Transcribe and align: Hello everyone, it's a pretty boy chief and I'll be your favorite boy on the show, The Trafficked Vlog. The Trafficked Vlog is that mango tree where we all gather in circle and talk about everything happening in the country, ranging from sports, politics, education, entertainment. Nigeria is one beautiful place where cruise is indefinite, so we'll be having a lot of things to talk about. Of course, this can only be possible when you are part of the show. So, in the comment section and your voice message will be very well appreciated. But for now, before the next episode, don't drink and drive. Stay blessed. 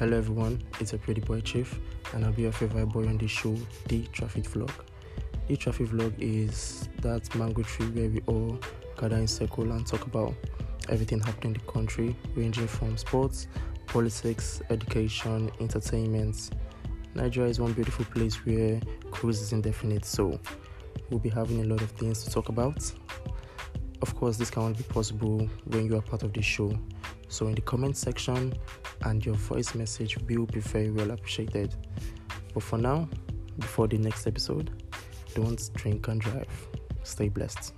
Hello 0.00 0.18
everyone, 0.18 0.60
it's 0.80 0.92
a 0.92 0.98
pretty 0.98 1.20
boy 1.20 1.40
chief 1.40 1.78
and 2.12 2.24
I'll 2.24 2.32
be 2.32 2.42
your 2.42 2.50
favorite 2.50 2.86
boy 2.86 3.06
on 3.06 3.16
the 3.16 3.28
show, 3.28 3.56
The 3.86 4.02
Trafficked 4.08 4.50
Vlog. 4.50 4.72
The 5.46 5.56
Trafficked 5.56 5.92
Vlog 5.92 6.12
is 6.18 6.88
that 7.02 7.32
mango 7.36 7.62
tree 7.62 7.86
where 7.90 8.08
we 8.08 8.20
all 8.26 8.58
gather 8.98 9.14
in 9.14 9.28
circle 9.28 9.70
and 9.70 9.86
talk 9.86 10.04
about 10.04 10.34
everything 10.88 11.20
happening 11.20 11.54
in 11.54 11.60
the 11.64 11.72
country, 11.72 12.16
ranging 12.34 12.66
from 12.66 12.96
sports, 12.96 13.46
politics, 13.86 14.60
education, 14.68 15.48
entertainment. 15.60 16.50
Nigeria 17.14 17.48
is 17.48 17.60
one 17.60 17.72
beautiful 17.72 18.04
place 18.06 18.34
where 18.44 18.80
cruise 19.12 19.40
is 19.40 19.52
indefinite, 19.52 20.04
so 20.04 20.40
we'll 21.08 21.20
be 21.20 21.28
having 21.28 21.60
a 21.60 21.64
lot 21.64 21.80
of 21.80 21.90
things 21.92 22.24
to 22.24 22.30
talk 22.32 22.48
about. 22.48 22.92
Of 24.02 24.16
course, 24.16 24.38
this 24.38 24.50
can 24.50 24.64
only 24.64 24.74
be 24.74 24.82
possible 24.82 25.48
when 25.66 25.86
you 25.86 25.96
are 25.96 26.02
part 26.02 26.24
of 26.24 26.32
the 26.32 26.42
show. 26.42 26.76
So, 27.34 27.48
in 27.48 27.56
the 27.56 27.62
comment 27.62 27.96
section 27.96 28.52
and 29.06 29.26
your 29.26 29.34
voice 29.34 29.74
message 29.74 30.16
will 30.28 30.46
be 30.46 30.60
very 30.60 30.92
well 30.92 31.10
appreciated. 31.10 31.74
But 32.54 32.62
for 32.62 32.78
now, 32.78 33.08
before 33.58 33.88
the 33.88 33.98
next 33.98 34.28
episode, 34.28 34.70
don't 35.34 35.60
drink 35.74 36.06
and 36.06 36.20
drive. 36.20 36.68
Stay 37.02 37.28
blessed. 37.28 37.72